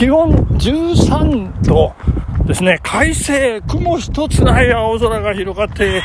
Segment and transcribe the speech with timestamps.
[0.00, 1.94] 気温13度
[2.46, 6.02] ですね、快晴、雲一つない青空が広がって、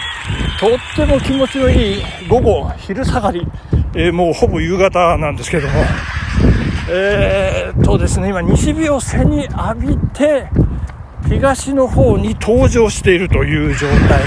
[0.59, 3.47] とっても気持ちのいい午後、昼下がり、
[3.95, 5.73] えー、もうほぼ夕方なんですけども、
[6.89, 10.49] えー、とですね、今西日を背に浴びて、
[11.29, 14.21] 東の方に登場しているという状態。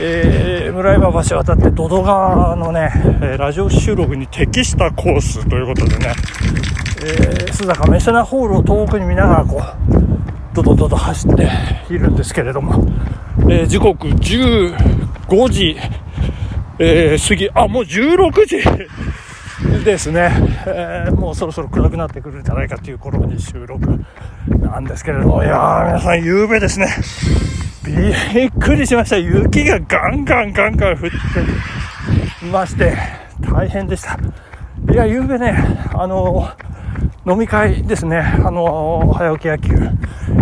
[0.00, 2.90] えー、村山橋渡って土戸川のね、
[3.38, 6.14] ラジオ収録に適したコースということでね、
[7.04, 11.50] えー、須坂メセナホールを遠くに見ながらこう、ドドドド走って
[11.90, 12.86] いるんですけれども、
[13.50, 15.76] えー、時刻15時、
[16.78, 20.30] えー、過ぎ、あ、もう16時ですね、
[20.66, 24.04] えー、もうそろそろ暗くなってくるんじゃないかという頃に収録
[24.60, 26.86] なんですけれども、いやー、皆さん、夕べですね、
[27.84, 29.16] びっくりしました。
[29.16, 32.96] 雪がガンガンガンガン降ってまして、
[33.40, 34.16] 大変でした。
[34.92, 35.56] いや、夕べね、
[35.94, 36.48] あの
[37.24, 39.74] 飲み会ですね、あの早起き野球、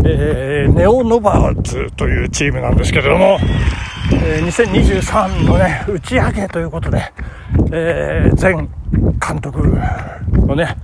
[0.07, 3.39] えー、ネオノバーズというチームなんですけれども、
[4.15, 7.13] えー、2023のね、打ち上げということで、
[7.71, 9.61] えー、前監督
[10.47, 10.75] のね、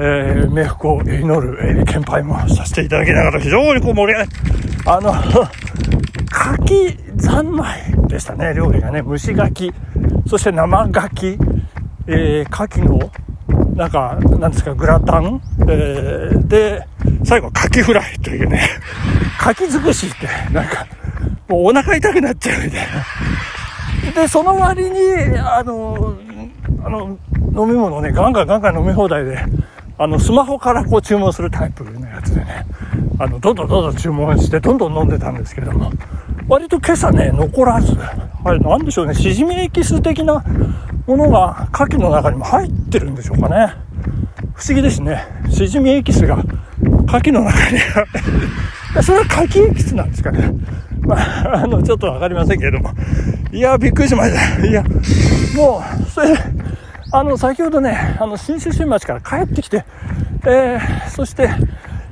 [0.00, 5.12] えー、冥福を祈る、えー、献杯もさせていただきながら非常にこう盛り上があの、
[6.32, 9.02] 柿三昧でしたね、料理がね。
[9.06, 9.72] 蒸し柿、
[10.26, 11.38] そして生柿、
[12.06, 13.10] えー、牡蠣の、
[13.74, 16.86] なんか、なんですか、グラタン、えー、で、
[17.24, 18.62] 最後、カキフライというね、
[19.40, 20.86] 牡蠣尽くしって、なんか、
[21.48, 22.86] もうお腹痛くなっちゃうみたい
[24.06, 24.12] な。
[24.22, 24.98] で、その割に、
[25.38, 26.14] あの、
[26.84, 27.18] あの、
[27.56, 29.38] 飲み物ね、ガンガンガンガン飲み放題で、
[29.98, 32.66] あの、スマホからこう注文するタイプのやつでね、
[33.18, 35.90] あの、どんどんどんどん注文して、どんどん飲んでたんですけども、
[36.48, 37.96] 割と今朝ね、残らず、
[38.44, 40.44] あれなんでしょうね、しじみエキス的な
[41.06, 43.85] ものが牡蠣の中にも入ってるんでしょうかね。
[44.56, 45.22] 不思議ですね。
[45.50, 47.78] しじみエキスが牡蠣の中に
[49.02, 50.50] それは牡蠣エキスなんですかね。
[51.00, 52.90] まあ、あの、ちょっとわかりませんけれども。
[53.52, 54.66] いや、びっくりしました。
[54.66, 54.82] いや、
[55.54, 56.38] もう、それで、
[57.12, 59.84] あの、先ほどね、あの、新州新町から帰ってきて、
[60.46, 61.50] えー、そして、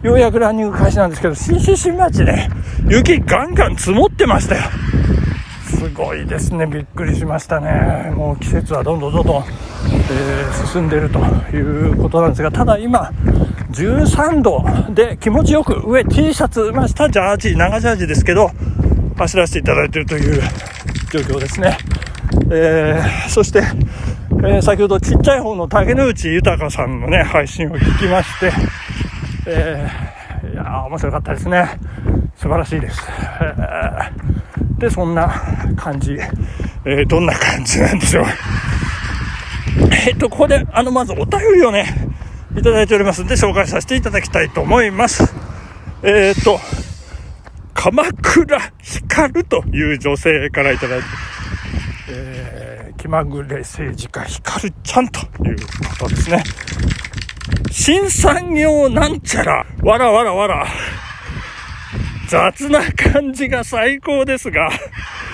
[0.03, 2.51] ようやくランニング開始なんですけど、新州新町ね、
[2.89, 4.63] 雪ガンガン積もってましたよ。
[5.65, 8.13] すごいですね、びっくりしましたね。
[8.15, 11.19] もう季節はどんどんどんどん、えー、進んでいると
[11.57, 13.11] いうことなんですが、ただ今、
[13.73, 18.51] 13度で気持ちよく上 T シャツ、まあ、下ジャージ、長ジャージですけど、
[19.17, 20.43] 走らせていただいているという
[21.11, 21.79] 状況ですね。
[22.51, 23.63] えー、そして、
[24.45, 28.53] えー、先ほどちっちゃい方の竹之内豊さんのね、配信を聞きまして、
[29.47, 31.79] えー、いや面白かったですね。
[32.37, 33.01] 素晴らしいです。
[33.41, 33.55] え、
[34.85, 35.43] で、そんな
[35.77, 36.13] 感じ。
[36.85, 38.25] えー、どんな感じなんでしょう。
[40.07, 41.87] えっと、ここで、あの、まずお便りをね、
[42.55, 45.35] いただいておりますんで、紹介させていただきたいと思います。
[46.03, 46.61] えっと、
[47.73, 51.07] 鎌倉光という女性からいただいて、
[52.11, 55.57] えー、気まぐれ政治家光ちゃんという
[55.99, 56.45] ことですね。
[57.71, 60.67] 新産業なんちゃら、わらわらわら。
[62.29, 64.71] 雑な感じが最高ですが、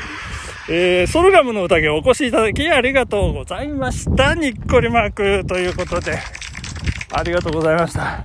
[0.68, 4.34] えー、ソルガムの宴をお越しいただきありがとうございました。
[4.34, 6.18] にっこりマークということで、
[7.12, 8.24] ありがとうございました。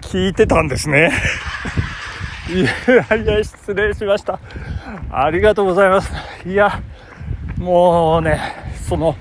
[0.00, 1.10] 聞いてたんですね。
[2.48, 4.38] いやいや、失礼しました。
[5.10, 6.12] ありがとうございます。
[6.46, 6.80] いや、
[7.58, 8.38] もうね、
[8.88, 9.16] その、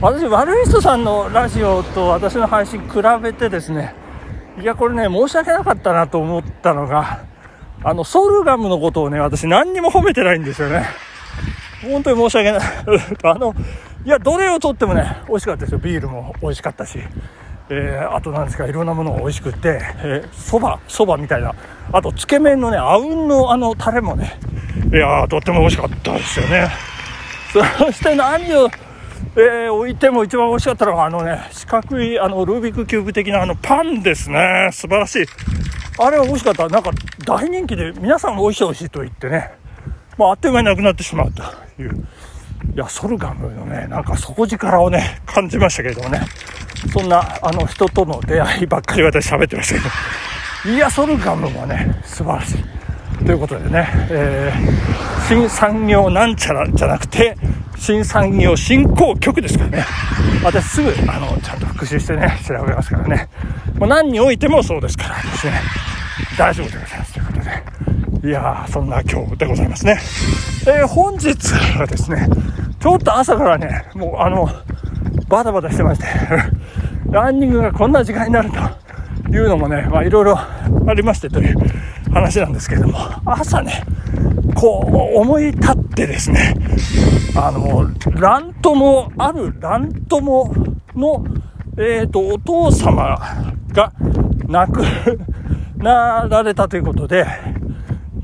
[0.00, 3.94] 私、悪い人さんのラジオと私の配信比べてですね、
[4.60, 7.20] いや、これね、申し訳なかったなと思ったのが、
[7.86, 10.86] あの、ソルガムのことをね、私何にも褒めてないんですよね。
[11.88, 12.60] 本当に申し訳ない。
[13.22, 13.54] あの、
[14.04, 15.78] いや、どれをとってもね、美味しかったですよ。
[15.78, 16.98] ビールも美味しかったし。
[17.68, 19.82] えー、あと何ですかいろんなものが美味しくて
[20.30, 21.52] そばそばみたいな
[21.92, 24.38] あとつけ麺のねあうんのあのタレもね
[24.92, 26.68] いやーとっても美味しかったですよね
[27.52, 28.68] そして何を、
[29.34, 35.26] えー、置いても一番美味しかったのはあのね四角いあのルービックキューブ的なあのパンですね素晴らしい
[35.98, 36.68] あれは美味しかった。
[36.68, 36.90] なんか
[37.24, 39.50] 大人気で皆さん美味しい美味しいと言ってね。
[40.16, 41.42] もうあっという間になくなってしまうと
[41.82, 42.06] いう。
[42.74, 46.20] いやソルガムのねなんか底力をね感じましたけれどもね。
[46.92, 50.74] そんなあの人との出会いばっかり私喋ってましたけど。
[50.76, 53.24] いやソルガムはね素晴らしい。
[53.24, 57.36] ということでね、えー、新産業なんちゃらじゃなくて
[57.78, 59.84] 新産業振興局ですからね。
[60.44, 63.28] 私すぐあのちゃんと復習してね調べますからね。
[63.78, 65.22] もう何においてもそうですから。
[65.22, 65.60] ですね。
[66.38, 67.12] 大丈夫でございます。
[67.14, 67.76] ということで。
[68.28, 70.00] いやーそんな今日でございますね、
[70.66, 71.30] えー、本日
[71.78, 72.26] はですね
[72.80, 74.48] ちょっと朝からねもうあの
[75.28, 76.06] バタバタしてまして
[77.08, 78.56] ランニングがこんな時間になると
[79.30, 81.56] いうのもね、まあいろいろありましてという
[82.12, 83.84] 話なんですけれども、朝ね、
[84.54, 86.54] こう思い立ってですね、
[87.36, 89.88] あの、乱も、ある乱
[90.22, 90.52] も
[90.94, 91.24] の、
[91.78, 93.18] えっ、ー、と、お父様
[93.76, 93.92] が
[94.48, 94.82] 亡く
[95.76, 97.26] なられたということで、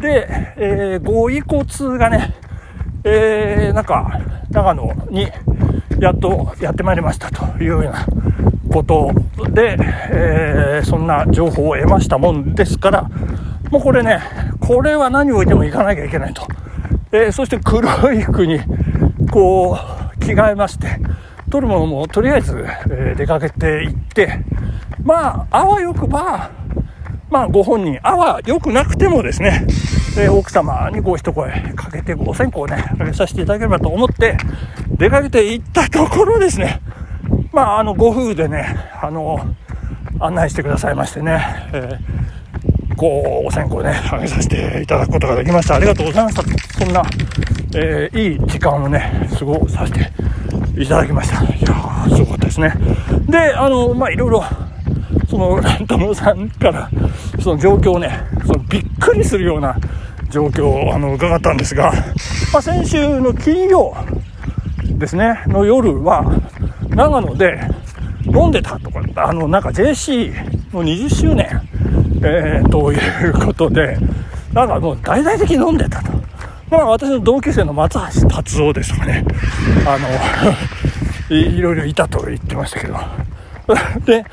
[0.00, 0.26] で、
[0.56, 2.34] えー、ご遺骨がね、
[3.04, 4.18] えー、なんか、
[4.50, 5.28] 長野に
[6.00, 8.06] やっとやってまいりましたというような
[8.72, 9.12] こと
[9.50, 9.76] で、
[10.10, 13.02] えー、そんな情報を得ましたもんですから、
[13.70, 14.20] もうこれね、
[14.60, 16.42] これは何を置いても行かなきゃいけないと。
[17.12, 18.58] えー、そして黒い服に、
[19.30, 19.78] こ
[20.16, 20.88] う、着替えまして、
[21.50, 24.40] 取るものもとりあえず、えー、出かけていって、
[25.04, 26.50] まあ、あわよくば、
[27.30, 29.66] まあ、ご本人、あわよくなくてもですね、
[30.18, 34.36] えー、奥様にこう一声かけてご線香ね、かけさせていただければと思って、
[34.98, 36.80] 出かけていったところですね、
[37.52, 39.40] まあ、あの、ご夫婦でね、あの、
[40.20, 45.76] 案内してくださいましてね、えー、こう、お線香ね、あげさせていただくことができました。
[45.76, 46.42] ありがとうございました。
[46.78, 47.02] そんな、
[47.74, 50.12] えー、いい時間をね、過ごさせて
[50.80, 51.42] いただきました。
[51.42, 52.74] いやー、すごかったですね。
[53.28, 54.44] で、あの、まあ、いろいろ、
[55.32, 56.90] その、ランタムさんから、
[57.40, 58.10] その状況をね、
[58.46, 59.74] そのびっくりするような
[60.28, 61.90] 状況を、あの、伺ったんですが、
[62.52, 63.96] まあ、先週の金曜
[64.98, 66.22] ですね、の夜は、
[66.90, 67.58] 長野で
[68.26, 70.34] 飲んでたとか、あの、なんか JC
[70.74, 71.48] の20周年、
[72.22, 73.96] えー、ということで、
[74.52, 76.12] なんかもう大々的に飲んでたと。
[76.70, 79.24] まあ私の同級生の松橋達夫ですとかね、
[79.86, 80.08] あの、
[81.34, 82.96] いろいろいたと言ってましたけど。
[84.04, 84.24] で、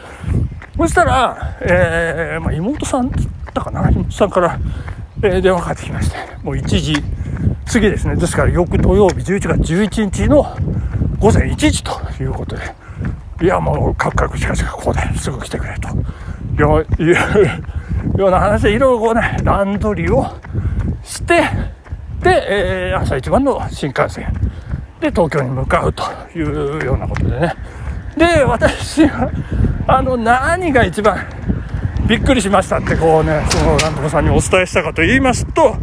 [0.80, 3.90] そしたら、えー、まあ、妹さんだったかな？
[3.90, 4.60] 妹さんから、
[5.22, 6.96] え、電話かかってきまして、もう1時
[7.72, 8.16] 過ぎですね。
[8.16, 10.44] ですから翌土曜日11月11日の
[11.20, 11.92] 午前1時と
[12.22, 12.64] いうことで、
[13.42, 15.90] いや、もう、カクカクしかしかここですぐ来てくれと。
[16.60, 17.16] いう
[18.18, 20.26] ような話でいろいろこうね、段取りを
[21.04, 21.44] して、
[22.22, 24.34] で、えー、朝一番の新幹線
[25.00, 26.04] で東京に向かうと
[26.36, 27.54] いうようなことでね。
[28.18, 29.30] で、私は、
[29.92, 31.18] あの、何が一番
[32.08, 35.76] びっくりしましたって、こうね、その、なんとかさんにお伝えしたかと言いますと、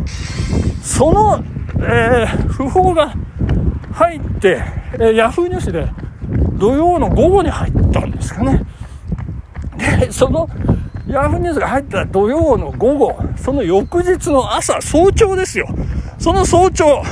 [0.81, 1.45] その、
[1.81, 3.13] えー、訃報が
[3.93, 4.63] 入って、
[4.95, 5.89] えー、ヤフーニュースで
[6.53, 8.63] 土曜の午後に入ったんですかね。
[9.77, 10.49] で、その、
[11.09, 15.67] ヤフーニュースが入った土曜の午後、その翌日の朝、早朝ですよ。
[16.19, 17.03] その早朝、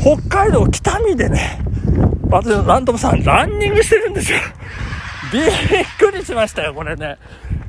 [0.00, 1.58] 北海道北見でね、
[2.30, 4.38] 私のランドムさん、ランニングしてるんですよ。
[5.32, 5.42] びっ
[5.98, 7.16] くりしましたよ、これね。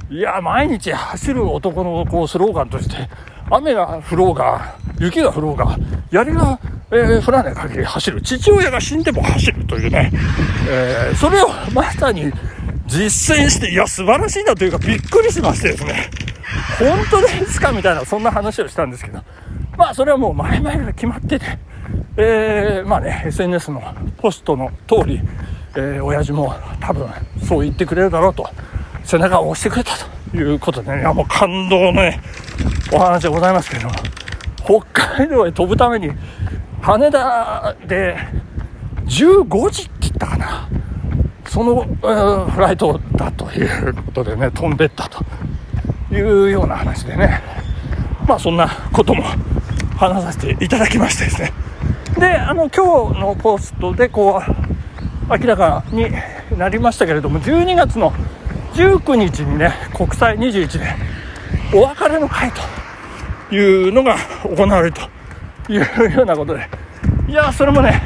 [0.10, 3.10] いや、毎日走る男のこうスローガンとして、
[3.50, 5.78] 雨が降ろうが、雪が降ろうが、
[6.12, 6.60] 槍が、
[6.92, 8.22] えー、降らない限り走る。
[8.22, 10.12] 父親が死んでも走るというね、
[10.70, 12.32] えー、それをまさに
[12.88, 16.10] 実践して、いや、素晴らしいなというか、びっくりしましてですね、
[16.80, 19.22] 本当ですかみたいな、そんな話をしたんですけど、
[19.78, 21.46] まあ、それはもう前々から決まってて、
[22.18, 23.82] えー、まあね、SNS の
[24.18, 25.20] ポストの通り、
[25.76, 27.10] えー、親父も多分
[27.44, 28.48] そう言ってくれるだろうと、
[29.04, 29.92] 背中を押してくれた
[30.32, 32.22] ということでね、いやもう感動のね、
[32.92, 33.96] お話でございますけれども、
[34.64, 36.12] 北海道へ飛ぶために、
[36.82, 38.18] 羽田で
[39.06, 40.70] 15時って言ったかな。
[41.48, 45.24] その、えー、フライトだということでね、飛んでったと
[46.14, 47.42] いうような話でね、
[48.28, 49.24] まあそんなことも
[49.98, 51.54] 話させていただきましてですね。
[52.18, 54.63] で、あの、今日のポストでこう、
[55.30, 56.12] 明らかに
[56.58, 58.12] なりましたけれども、12月の
[58.74, 60.96] 19日にね、国際21で
[61.74, 62.52] お別れの会
[63.50, 66.68] というのが行われるというようなことで、
[67.28, 68.02] いや、それもね、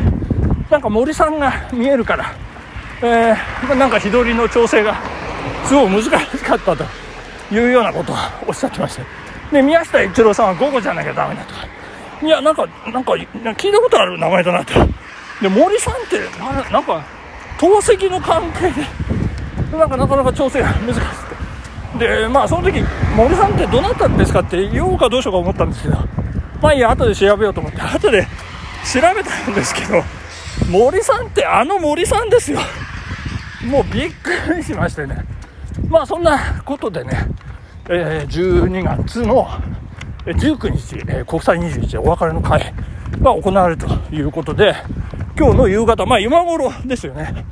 [0.70, 2.34] なんか森さんが見えるから、
[3.02, 4.96] えー、なんか日取りの調整が
[5.66, 6.10] すごい難し
[6.44, 6.84] かったと
[7.54, 8.16] いうようなことを
[8.48, 9.04] おっしゃってました。
[9.52, 11.68] で、宮下一郎さんは午後じゃなきゃダメだとか。
[12.22, 14.74] いや、なんか、なんか、聞いたことある名前だなって。
[15.42, 16.20] で、森さんって、
[16.72, 17.04] なんか、
[17.60, 22.22] 透析の関係で、なんかなかなか調整が難しくて。
[22.22, 22.84] で、まあ、その時、
[23.16, 25.98] 森さんってどなたですかって言おうかどうしようか思ったんですけど、
[26.62, 28.28] まあいいや、後で調べようと思って、後で
[28.92, 30.04] 調べたんですけど、
[30.70, 32.60] 森さんってあの森さんですよ。
[33.66, 35.26] もうびっくりしましてね。
[35.88, 37.28] まあそんなことでね、
[37.90, 39.48] えー、12月の
[40.26, 42.74] 19日、えー、国際21でお別れの会
[43.22, 44.76] が行われるということで、
[45.38, 47.46] 今日の夕方、まあ今頃ですよね。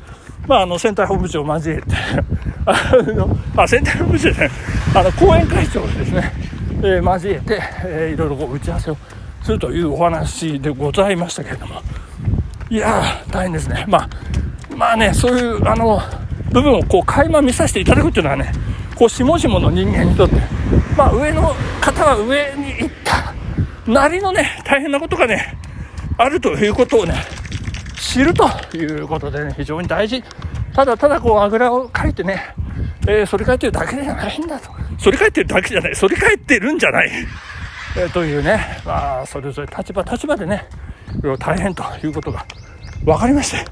[0.48, 1.96] まああの、選対本部長を交えて
[2.66, 4.52] あの、あ、選対本部長じゃない、
[4.96, 6.34] あの、後援会長ですね、
[6.82, 8.98] えー、交えて、えー、いろいろこう打ち合わせを
[9.44, 11.82] するというお話でございましたけれども、
[12.70, 13.86] いやー、大変ですね。
[13.88, 14.10] まあ、
[14.76, 16.02] まあね、そういう、あの、
[16.52, 18.52] 部分をこう、垣間見させていただくっていうのはね、
[18.96, 20.38] こう、しもしもの人間にとって、
[20.98, 25.56] まあ、上の方は上に行ったなりのね、大変なことがね、
[26.18, 27.14] あるということをね、
[28.06, 28.48] 知ると
[28.78, 30.24] いうことでね、非常に大事。
[30.74, 32.54] ただただこう、あぐらをかいてね、
[33.08, 34.70] えー、反り返ってるだけじゃないんだと。
[34.72, 35.96] 反り返ってるだけじゃない。
[35.96, 37.12] 反り返ってるんじゃない。
[37.98, 40.68] えー、というね、まあ、それぞれ立場立場でね、
[41.40, 42.46] 大変ということが
[43.04, 43.66] 分かりまして。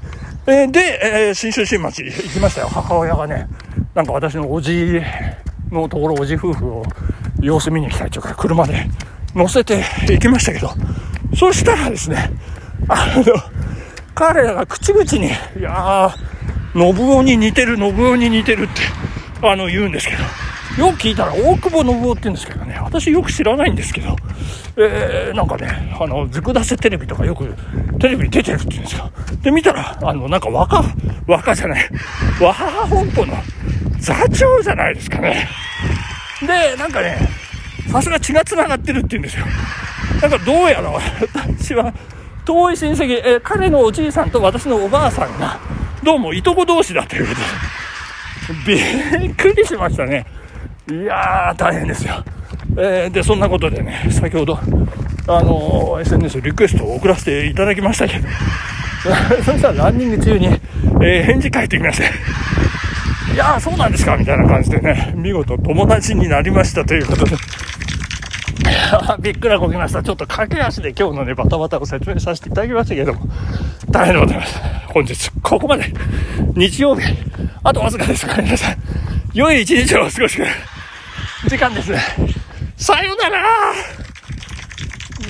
[0.46, 0.80] えー、で、
[1.28, 2.68] えー、新州新町行きましたよ。
[2.68, 3.48] 母親がね、
[3.94, 5.00] なんか私のおじ
[5.70, 6.84] のところ、おじ夫婦を
[7.40, 8.86] 様子見に来たりとか、車で
[9.34, 10.70] 乗せて行きましたけど、
[11.36, 12.30] そしたらですね、
[12.88, 13.53] あの、
[14.14, 18.82] 彼らが口々に、いやー、信夫に似てる、信夫に似てるって、
[19.42, 24.16] あの、言うんですけど、よく聞いたら大久保信夫って言うんですけどね、私よく知らないんですけど、
[24.76, 27.54] えー、なんかね、あの、ずくだせテレビとかよく
[28.00, 29.10] テレビに出てるって言うんですよ。
[29.42, 30.82] で、見たら、あの、なんか若、
[31.26, 31.88] 若じゃない、
[32.40, 33.34] 和母本舗の
[33.98, 35.48] 座長じゃないですかね。
[36.40, 37.18] で、なんかね、
[37.90, 39.46] さすが血が繋がってるって言うんですよ。
[40.20, 41.92] なんかどうやら私は
[42.44, 45.58] 遠い親戚、えー、彼のおじいさんと私のおばあさんが、
[46.02, 50.26] どうもいとこ同士だということで、びっくりしましたね。
[50.90, 52.22] いやー、大変ですよ。
[52.76, 54.58] えー、で、そんなことでね、先ほど、
[55.26, 58.28] あのー、SNS リクエストを送らせていただきましたけど、
[59.44, 62.10] そしたらランニング中に、えー、返事返ってきまして、
[63.34, 67.36] いやー、そうなんですかみたいな感じでね、見事友達になりましたということで、
[69.20, 70.02] びっくらこきました。
[70.02, 73.20] ちょっと駆け足で今日のね、バタバタを説明させていただきましたけれども、
[73.90, 74.60] 大変でございます。
[74.88, 75.92] 本日、ここまで、
[76.54, 77.02] 日曜日、
[77.62, 78.76] あとわずかですから、皆さん、
[79.32, 80.52] 良い一日をお過ごしくださ
[81.46, 81.50] い。
[81.50, 81.92] 時間です。
[82.76, 83.44] さよなら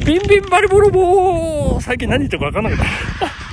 [0.05, 3.44] ビンビンバリボロボー最近何言ってるかわかんなかった。